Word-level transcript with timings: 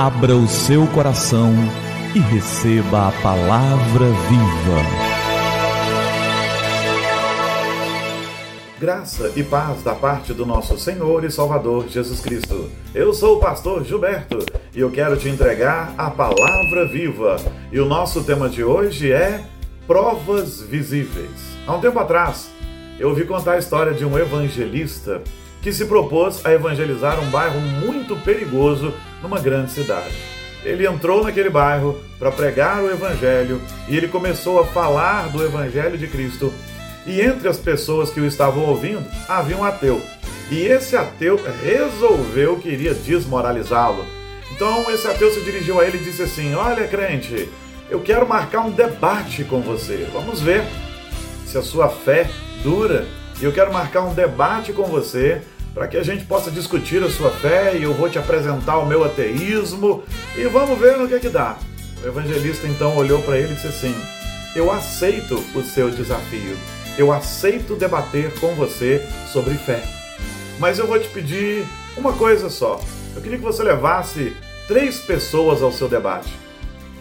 Abra 0.00 0.36
o 0.36 0.46
seu 0.46 0.86
coração 0.86 1.52
e 2.14 2.20
receba 2.20 3.08
a 3.08 3.12
palavra 3.20 4.06
viva. 4.28 4.80
Graça 8.78 9.32
e 9.34 9.42
paz 9.42 9.82
da 9.82 9.96
parte 9.96 10.32
do 10.32 10.46
nosso 10.46 10.78
Senhor 10.78 11.24
e 11.24 11.32
Salvador 11.32 11.88
Jesus 11.88 12.20
Cristo. 12.20 12.70
Eu 12.94 13.12
sou 13.12 13.38
o 13.38 13.40
pastor 13.40 13.84
Gilberto 13.84 14.38
e 14.72 14.78
eu 14.78 14.88
quero 14.88 15.16
te 15.16 15.28
entregar 15.28 15.92
a 15.98 16.08
palavra 16.08 16.86
viva. 16.86 17.34
E 17.72 17.80
o 17.80 17.84
nosso 17.84 18.22
tema 18.22 18.48
de 18.48 18.62
hoje 18.62 19.10
é 19.10 19.44
provas 19.84 20.60
visíveis. 20.60 21.58
Há 21.66 21.74
um 21.74 21.80
tempo 21.80 21.98
atrás, 21.98 22.48
eu 23.00 23.08
ouvi 23.08 23.24
contar 23.24 23.54
a 23.54 23.58
história 23.58 23.92
de 23.92 24.04
um 24.04 24.16
evangelista 24.16 25.20
que 25.62 25.72
se 25.72 25.84
propôs 25.84 26.44
a 26.44 26.52
evangelizar 26.52 27.20
um 27.20 27.30
bairro 27.30 27.60
muito 27.60 28.16
perigoso 28.16 28.92
numa 29.22 29.40
grande 29.40 29.72
cidade. 29.72 30.14
Ele 30.64 30.86
entrou 30.86 31.22
naquele 31.22 31.50
bairro 31.50 31.98
para 32.18 32.32
pregar 32.32 32.82
o 32.82 32.90
evangelho 32.90 33.60
e 33.88 33.96
ele 33.96 34.08
começou 34.08 34.60
a 34.60 34.66
falar 34.66 35.28
do 35.28 35.44
evangelho 35.44 35.96
de 35.96 36.06
Cristo. 36.06 36.52
E 37.06 37.20
entre 37.20 37.48
as 37.48 37.56
pessoas 37.56 38.10
que 38.10 38.20
o 38.20 38.26
estavam 38.26 38.64
ouvindo 38.64 39.04
havia 39.28 39.56
um 39.56 39.64
ateu. 39.64 40.00
E 40.50 40.60
esse 40.60 40.96
ateu 40.96 41.40
resolveu 41.62 42.58
que 42.58 42.68
iria 42.68 42.94
desmoralizá-lo. 42.94 44.04
Então 44.50 44.90
esse 44.90 45.06
ateu 45.06 45.30
se 45.30 45.40
dirigiu 45.42 45.80
a 45.80 45.86
ele 45.86 45.98
e 45.98 46.04
disse 46.04 46.22
assim: 46.22 46.54
Olha, 46.54 46.86
crente, 46.88 47.48
eu 47.90 48.00
quero 48.00 48.28
marcar 48.28 48.60
um 48.60 48.70
debate 48.70 49.44
com 49.44 49.60
você. 49.60 50.08
Vamos 50.12 50.40
ver 50.40 50.64
se 51.46 51.56
a 51.56 51.62
sua 51.62 51.88
fé 51.88 52.28
dura. 52.62 53.06
E 53.40 53.44
eu 53.44 53.52
quero 53.52 53.72
marcar 53.72 54.02
um 54.02 54.14
debate 54.14 54.72
com 54.72 54.84
você 54.84 55.42
para 55.72 55.86
que 55.86 55.96
a 55.96 56.02
gente 56.02 56.24
possa 56.24 56.50
discutir 56.50 57.02
a 57.04 57.10
sua 57.10 57.30
fé 57.30 57.76
e 57.76 57.84
eu 57.84 57.94
vou 57.94 58.10
te 58.10 58.18
apresentar 58.18 58.78
o 58.78 58.86
meu 58.86 59.04
ateísmo 59.04 60.02
e 60.36 60.44
vamos 60.46 60.76
ver 60.78 60.96
no 60.96 61.06
que 61.06 61.14
é 61.14 61.18
que 61.20 61.28
dá. 61.28 61.56
O 62.02 62.06
evangelista 62.08 62.66
então 62.66 62.96
olhou 62.96 63.22
para 63.22 63.38
ele 63.38 63.52
e 63.52 63.54
disse 63.54 63.68
assim: 63.68 63.94
Eu 64.56 64.72
aceito 64.72 65.36
o 65.54 65.62
seu 65.62 65.88
desafio. 65.88 66.56
Eu 66.96 67.12
aceito 67.12 67.76
debater 67.76 68.32
com 68.40 68.56
você 68.56 69.06
sobre 69.32 69.54
fé. 69.54 69.84
Mas 70.58 70.80
eu 70.80 70.86
vou 70.88 70.98
te 70.98 71.08
pedir 71.08 71.64
uma 71.96 72.12
coisa 72.14 72.50
só. 72.50 72.80
Eu 73.14 73.22
queria 73.22 73.38
que 73.38 73.44
você 73.44 73.62
levasse 73.62 74.36
três 74.66 74.98
pessoas 74.98 75.62
ao 75.62 75.70
seu 75.70 75.88
debate. 75.88 76.32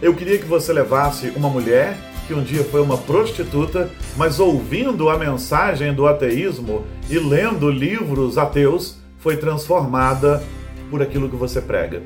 Eu 0.00 0.14
queria 0.14 0.38
que 0.38 0.46
você 0.46 0.72
levasse 0.72 1.30
uma 1.36 1.50
mulher 1.50 1.94
que 2.26 2.34
um 2.34 2.42
dia 2.42 2.64
foi 2.64 2.80
uma 2.80 2.96
prostituta, 2.96 3.90
mas 4.16 4.40
ouvindo 4.40 5.08
a 5.08 5.18
mensagem 5.18 5.92
do 5.92 6.06
ateísmo 6.06 6.84
e 7.10 7.18
lendo 7.18 7.70
livros 7.70 8.38
ateus, 8.38 8.98
foi 9.18 9.36
transformada 9.36 10.42
por 10.90 11.02
aquilo 11.02 11.28
que 11.28 11.36
você 11.36 11.60
prega. 11.60 12.02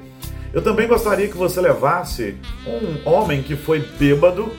Eu 0.53 0.62
também 0.62 0.86
gostaria 0.86 1.28
que 1.28 1.36
você 1.36 1.61
levasse 1.61 2.36
um 2.67 3.08
homem 3.08 3.42
que 3.42 3.56
foi 3.56 3.81
bêbado, 3.98 4.50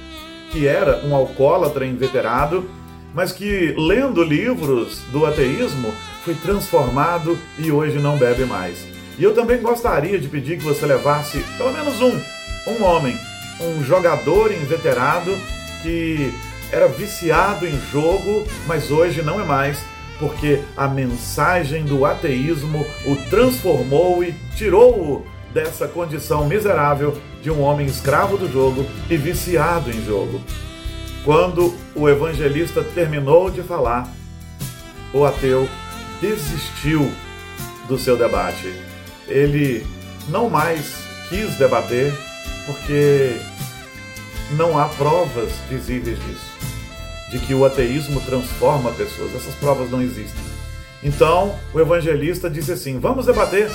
que 0.52 0.68
era 0.68 1.06
um 1.06 1.16
alcoólatra 1.16 1.86
inveterado, 1.86 2.70
mas 3.14 3.32
que 3.32 3.74
lendo 3.78 4.24
livros 4.24 5.02
do 5.12 5.26
ateísmo 5.26 5.92
foi 6.24 6.36
transformado 6.36 7.38
e 7.58 7.72
hoje 7.72 8.00
não 8.00 8.18
bebe 8.18 8.46
mais. 8.46 8.86
E 9.18 9.24
eu 9.24 9.34
também 9.34 9.60
gostaria 9.60 10.20
de 10.20 10.28
pedir 10.28 10.58
que 10.58 10.64
você 10.64 10.86
levasse 10.86 11.40
pelo 11.58 11.74
menos 11.74 12.00
um, 12.02 12.20
um 12.68 12.84
homem 12.84 13.18
um 13.60 13.84
jogador 13.84 14.52
inveterado 14.52 15.36
que 15.82 16.34
era 16.72 16.88
viciado 16.88 17.66
em 17.66 17.80
jogo, 17.92 18.46
mas 18.66 18.92
hoje 18.92 19.22
não 19.22 19.40
é 19.40 19.44
mais, 19.44 19.80
porque 20.20 20.62
a 20.76 20.88
mensagem 20.88 21.86
do 21.86 22.06
ateísmo 22.06 22.86
o 23.06 23.16
transformou 23.30 24.24
e 24.24 24.34
tirou-o 24.56 25.26
dessa 25.54 25.88
condição 25.88 26.46
miserável 26.46 27.18
de 27.42 27.50
um 27.50 27.62
homem 27.62 27.88
escravo 27.88 28.38
do 28.38 28.52
jogo 28.52 28.86
e 29.10 29.16
viciado 29.16 29.90
em 29.90 30.04
jogo. 30.06 30.42
Quando 31.24 31.74
o 31.96 32.08
evangelista 32.08 32.84
terminou 32.84 33.50
de 33.50 33.62
falar, 33.62 34.12
o 35.14 35.26
ateu 35.26 35.68
desistiu 36.22 37.12
do 37.88 37.98
seu 37.98 38.18
debate. 38.18 38.74
Ele 39.28 39.86
não 40.30 40.50
mais 40.50 40.96
quis 41.30 41.56
debater 41.56 42.14
porque 42.66 43.38
não 44.52 44.78
há 44.78 44.88
provas 44.90 45.52
visíveis 45.70 46.18
disso, 46.20 46.52
de 47.32 47.40
que 47.40 47.54
o 47.54 47.66
ateísmo 47.66 48.22
transforma 48.22 48.92
pessoas. 48.92 49.36
Essas 49.36 49.56
provas 49.56 49.90
não 49.92 50.02
existem. 50.02 50.42
Então, 51.04 51.56
o 51.74 51.80
evangelista 51.80 52.50
disse 52.50 52.72
assim: 52.72 53.00
Vamos 53.00 53.26
debater. 53.26 53.70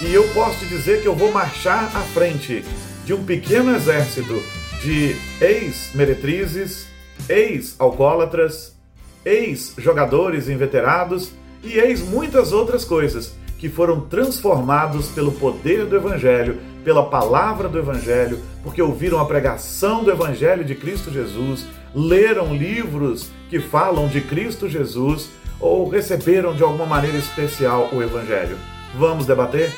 E 0.00 0.14
eu 0.14 0.28
posso 0.28 0.60
te 0.60 0.66
dizer 0.66 1.02
que 1.02 1.08
eu 1.08 1.14
vou 1.14 1.32
marchar 1.32 1.84
à 1.96 2.00
frente 2.00 2.64
de 3.04 3.12
um 3.12 3.24
pequeno 3.24 3.74
exército 3.74 4.40
de 4.80 5.16
ex-meretrizes, 5.40 6.86
ex-alcoólatras, 7.28 8.76
ex-jogadores 9.24 10.48
inveterados 10.48 11.32
e 11.62 11.78
ex 11.78 12.00
muitas 12.00 12.52
outras 12.52 12.84
coisas 12.84 13.34
que 13.58 13.68
foram 13.68 14.02
transformados 14.02 15.08
pelo 15.08 15.32
poder 15.32 15.84
do 15.84 15.96
Evangelho, 15.96 16.58
pela 16.88 17.04
palavra 17.04 17.68
do 17.68 17.78
Evangelho, 17.78 18.40
porque 18.62 18.80
ouviram 18.80 19.20
a 19.20 19.26
pregação 19.26 20.02
do 20.02 20.10
Evangelho 20.10 20.64
de 20.64 20.74
Cristo 20.74 21.12
Jesus, 21.12 21.66
leram 21.94 22.56
livros 22.56 23.30
que 23.50 23.60
falam 23.60 24.08
de 24.08 24.22
Cristo 24.22 24.66
Jesus 24.66 25.28
ou 25.60 25.86
receberam 25.86 26.54
de 26.54 26.62
alguma 26.62 26.86
maneira 26.86 27.18
especial 27.18 27.90
o 27.92 28.02
Evangelho. 28.02 28.56
Vamos 28.94 29.26
debater? 29.26 29.70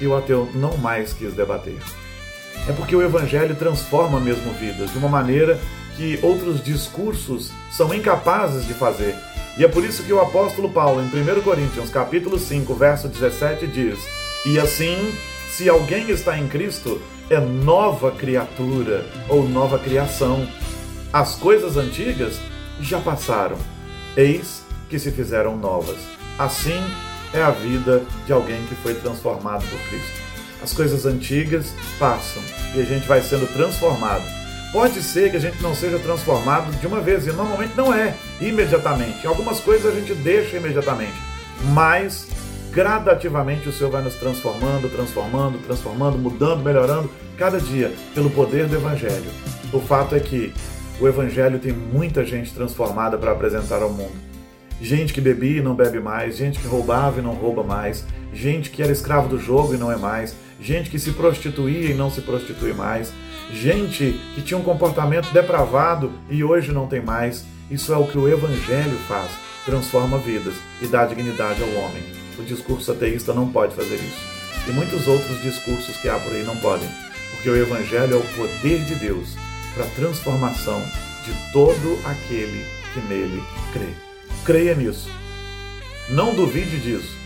E 0.00 0.06
o 0.06 0.16
ateu 0.16 0.48
não 0.54 0.76
mais 0.76 1.12
quis 1.12 1.34
debater. 1.34 1.76
É 2.68 2.72
porque 2.72 2.94
o 2.94 3.02
Evangelho 3.02 3.56
transforma 3.56 4.20
mesmo 4.20 4.52
vidas 4.52 4.92
de 4.92 4.98
uma 4.98 5.08
maneira 5.08 5.58
que 5.96 6.20
outros 6.22 6.62
discursos 6.62 7.50
são 7.68 7.92
incapazes 7.92 8.64
de 8.64 8.74
fazer. 8.74 9.16
E 9.58 9.64
é 9.64 9.68
por 9.68 9.84
isso 9.84 10.04
que 10.04 10.12
o 10.12 10.20
apóstolo 10.20 10.70
Paulo, 10.70 11.02
em 11.02 11.06
1 11.06 11.42
Coríntios, 11.42 11.90
capítulo 11.90 12.38
5, 12.38 12.72
verso 12.76 13.08
17, 13.08 13.66
diz: 13.66 13.98
E 14.46 14.56
assim, 14.56 15.12
se 15.56 15.68
alguém 15.68 16.10
está 16.10 16.36
em 16.36 16.48
Cristo, 16.48 17.00
é 17.30 17.38
nova 17.38 18.10
criatura 18.10 19.06
ou 19.28 19.48
nova 19.48 19.78
criação. 19.78 20.48
As 21.12 21.36
coisas 21.36 21.76
antigas 21.76 22.40
já 22.80 23.00
passaram, 23.00 23.56
eis 24.16 24.64
que 24.90 24.98
se 24.98 25.12
fizeram 25.12 25.56
novas. 25.56 25.98
Assim 26.38 26.82
é 27.32 27.40
a 27.40 27.50
vida 27.50 28.02
de 28.26 28.32
alguém 28.32 28.64
que 28.66 28.74
foi 28.76 28.94
transformado 28.94 29.64
por 29.68 29.78
Cristo. 29.88 30.20
As 30.60 30.72
coisas 30.72 31.06
antigas 31.06 31.72
passam 31.98 32.42
e 32.74 32.80
a 32.80 32.84
gente 32.84 33.06
vai 33.06 33.22
sendo 33.22 33.46
transformado 33.52 34.24
Pode 34.74 35.04
ser 35.04 35.30
que 35.30 35.36
a 35.36 35.40
gente 35.40 35.62
não 35.62 35.72
seja 35.72 36.00
transformado 36.00 36.68
de 36.80 36.86
uma 36.88 37.00
vez, 37.00 37.28
e 37.28 37.32
normalmente 37.32 37.76
não 37.76 37.94
é 37.94 38.12
imediatamente. 38.40 39.24
Algumas 39.24 39.60
coisas 39.60 39.86
a 39.86 39.94
gente 39.96 40.12
deixa 40.14 40.56
imediatamente, 40.56 41.14
mas 41.72 42.26
gradativamente 42.74 43.68
o 43.68 43.72
Senhor 43.72 43.90
vai 43.90 44.02
nos 44.02 44.16
transformando, 44.16 44.90
transformando, 44.90 45.58
transformando, 45.58 46.18
mudando, 46.18 46.64
melhorando 46.64 47.08
cada 47.38 47.60
dia 47.60 47.92
pelo 48.14 48.28
poder 48.30 48.66
do 48.66 48.74
Evangelho. 48.74 49.30
O 49.72 49.80
fato 49.80 50.16
é 50.16 50.20
que 50.20 50.52
o 51.00 51.06
Evangelho 51.06 51.60
tem 51.60 51.72
muita 51.72 52.24
gente 52.24 52.52
transformada 52.52 53.16
para 53.16 53.30
apresentar 53.30 53.80
ao 53.80 53.90
mundo. 53.90 54.12
Gente 54.80 55.12
que 55.12 55.20
bebia 55.20 55.60
e 55.60 55.62
não 55.62 55.74
bebe 55.74 56.00
mais, 56.00 56.36
gente 56.36 56.58
que 56.58 56.66
roubava 56.66 57.20
e 57.20 57.22
não 57.22 57.32
rouba 57.32 57.62
mais, 57.62 58.04
gente 58.32 58.70
que 58.70 58.82
era 58.82 58.90
escravo 58.90 59.28
do 59.28 59.38
jogo 59.38 59.74
e 59.74 59.78
não 59.78 59.90
é 59.90 59.96
mais, 59.96 60.34
gente 60.60 60.90
que 60.90 60.98
se 60.98 61.12
prostituía 61.12 61.90
e 61.90 61.94
não 61.94 62.10
se 62.10 62.20
prostitui 62.22 62.72
mais, 62.72 63.12
gente 63.52 64.20
que 64.34 64.42
tinha 64.42 64.58
um 64.58 64.64
comportamento 64.64 65.32
depravado 65.32 66.10
e 66.28 66.42
hoje 66.42 66.72
não 66.72 66.88
tem 66.88 67.00
mais. 67.00 67.44
Isso 67.70 67.92
é 67.92 67.96
o 67.96 68.06
que 68.06 68.18
o 68.18 68.28
Evangelho 68.28 68.98
faz, 69.06 69.30
transforma 69.64 70.18
vidas 70.18 70.54
e 70.82 70.86
dá 70.86 71.06
dignidade 71.06 71.62
ao 71.62 71.68
homem. 71.84 72.23
O 72.38 72.42
discurso 72.42 72.92
ateísta 72.92 73.32
não 73.32 73.50
pode 73.50 73.74
fazer 73.74 73.96
isso. 73.96 74.34
E 74.68 74.72
muitos 74.72 75.06
outros 75.06 75.42
discursos 75.42 75.96
que 75.98 76.08
há 76.08 76.18
por 76.18 76.32
aí 76.32 76.42
não 76.42 76.56
podem, 76.56 76.88
porque 77.30 77.50
o 77.50 77.56
Evangelho 77.56 78.14
é 78.14 78.16
o 78.16 78.34
poder 78.34 78.84
de 78.84 78.94
Deus 78.94 79.36
para 79.74 79.84
a 79.84 79.90
transformação 79.90 80.80
de 81.24 81.52
todo 81.52 81.98
aquele 82.06 82.64
que 82.92 83.00
nele 83.08 83.42
crê. 83.72 83.88
Creia 84.44 84.74
nisso. 84.74 85.10
Não 86.08 86.34
duvide 86.34 86.78
disso. 86.80 87.16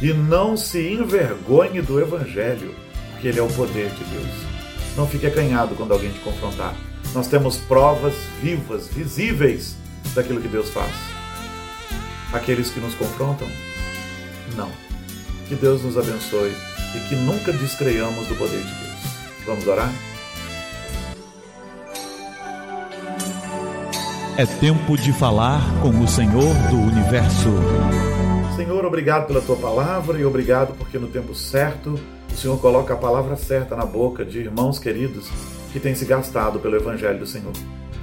E 0.00 0.12
não 0.12 0.56
se 0.56 0.92
envergonhe 0.92 1.82
do 1.82 2.00
Evangelho, 2.00 2.74
porque 3.10 3.28
ele 3.28 3.40
é 3.40 3.42
o 3.42 3.52
poder 3.52 3.90
de 3.90 4.04
Deus. 4.04 4.30
Não 4.96 5.06
fique 5.06 5.26
acanhado 5.26 5.74
quando 5.74 5.92
alguém 5.92 6.10
te 6.10 6.20
confrontar. 6.20 6.74
Nós 7.14 7.26
temos 7.26 7.56
provas 7.56 8.14
vivas, 8.40 8.88
visíveis 8.88 9.76
daquilo 10.14 10.40
que 10.40 10.48
Deus 10.48 10.70
faz. 10.70 10.92
Aqueles 12.32 12.70
que 12.70 12.80
nos 12.80 12.94
confrontam, 12.94 13.48
não. 14.56 14.70
Que 15.48 15.54
Deus 15.54 15.82
nos 15.82 15.96
abençoe 15.96 16.52
e 16.94 17.08
que 17.08 17.14
nunca 17.14 17.52
descreiamos 17.52 18.26
do 18.26 18.34
poder 18.36 18.58
de 18.58 18.74
Deus. 18.74 19.46
Vamos 19.46 19.66
orar? 19.66 19.92
É 24.36 24.46
tempo 24.46 24.96
de 24.96 25.12
falar 25.12 25.60
com 25.82 25.90
o 25.90 26.06
Senhor 26.06 26.54
do 26.70 26.76
universo. 26.76 27.50
Senhor, 28.56 28.84
obrigado 28.84 29.26
pela 29.26 29.40
tua 29.40 29.56
palavra 29.56 30.18
e 30.18 30.24
obrigado 30.24 30.74
porque 30.76 30.98
no 30.98 31.08
tempo 31.08 31.34
certo 31.34 31.98
Senhor 32.38 32.56
coloca 32.60 32.94
a 32.94 32.96
palavra 32.96 33.34
certa 33.34 33.74
na 33.74 33.84
boca 33.84 34.24
de 34.24 34.38
irmãos 34.38 34.78
queridos 34.78 35.28
que 35.72 35.80
têm 35.80 35.94
se 35.96 36.04
gastado 36.04 36.60
pelo 36.60 36.76
Evangelho 36.76 37.18
do 37.18 37.26
Senhor. 37.26 37.52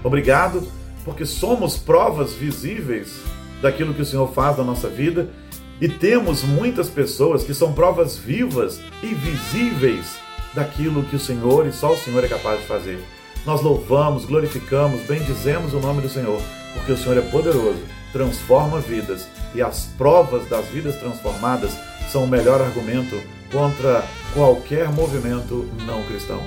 Obrigado, 0.04 0.68
porque 1.06 1.26
somos 1.26 1.78
provas 1.78 2.34
visíveis 2.34 3.22
daquilo 3.62 3.94
que 3.94 4.02
o 4.02 4.06
Senhor 4.06 4.28
faz 4.34 4.58
na 4.58 4.64
nossa 4.66 4.90
vida 4.90 5.30
e 5.80 5.90
temos 5.90 6.44
muitas 6.44 6.90
pessoas 6.90 7.44
que 7.44 7.54
são 7.54 7.74
provas 7.74 8.18
vivas 8.18 8.80
e 9.04 9.14
visíveis 9.14 10.18
daquilo 10.54 11.04
que 11.04 11.16
o 11.16 11.20
Senhor 11.20 11.68
e 11.68 11.72
só 11.72 11.94
o 11.94 11.98
Senhor 11.98 12.24
é 12.24 12.28
capaz 12.28 12.62
de 12.62 12.68
fazer. 12.68 13.04
Nós 13.46 13.62
louvamos, 13.62 14.26
glorificamos, 14.26 15.02
bendizemos 15.02 15.74
o 15.74 15.80
nome 15.80 16.02
do 16.02 16.10
Senhor, 16.10 16.42
porque 16.74 16.94
o 16.94 16.98
Senhor 16.98 17.18
é 17.18 17.22
poderoso, 17.22 17.84
transforma 18.12 18.80
vidas 18.80 19.28
e 19.54 19.62
as 19.62 19.86
provas 19.98 20.48
das 20.50 20.66
vidas 20.68 20.96
transformadas 20.96 21.72
são 22.12 22.24
o 22.24 22.28
melhor 22.28 22.62
argumento 22.62 23.22
contra 23.52 24.04
qualquer 24.34 24.90
movimento 24.92 25.70
não 25.86 26.04
cristão. 26.04 26.42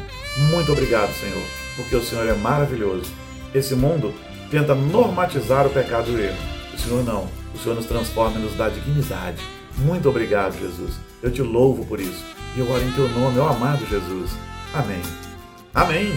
Muito 0.50 0.72
obrigado, 0.72 1.12
Senhor, 1.12 1.42
porque 1.76 1.96
o 1.96 2.02
Senhor 2.02 2.26
é 2.26 2.34
maravilhoso. 2.34 3.10
Esse 3.54 3.74
mundo 3.74 4.12
tenta 4.50 4.74
normatizar 4.74 5.66
o 5.66 5.70
pecado 5.70 6.10
e 6.10 6.14
o 6.14 6.20
erro. 6.20 6.36
O 6.74 6.78
Senhor 6.78 7.04
não. 7.04 7.37
O 7.54 7.58
Senhor 7.58 7.74
nos 7.74 7.86
transforma 7.86 8.38
e 8.38 8.42
nos 8.42 8.54
dá 8.54 8.68
dignidade. 8.68 9.42
Muito 9.78 10.08
obrigado, 10.08 10.58
Jesus. 10.58 10.94
Eu 11.22 11.30
te 11.30 11.42
louvo 11.42 11.84
por 11.84 12.00
isso. 12.00 12.24
E 12.56 12.60
eu 12.60 12.70
oro 12.70 12.82
em 12.82 12.92
teu 12.92 13.08
nome, 13.08 13.38
ó 13.38 13.48
amado 13.48 13.86
Jesus. 13.86 14.30
Amém. 14.74 15.02
Amém. 15.74 16.12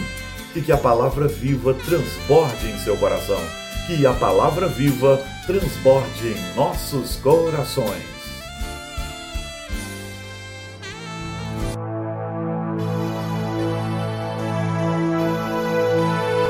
E 0.54 0.60
que 0.60 0.72
a 0.72 0.76
palavra 0.76 1.28
viva 1.28 1.74
transborde 1.74 2.68
em 2.68 2.78
seu 2.78 2.96
coração. 2.96 3.40
Que 3.86 4.06
a 4.06 4.12
palavra 4.12 4.68
viva 4.68 5.22
transborde 5.46 6.28
em 6.28 6.56
nossos 6.56 7.16
corações. 7.16 8.12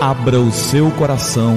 Abra 0.00 0.40
o 0.40 0.50
seu 0.50 0.90
coração 0.90 1.56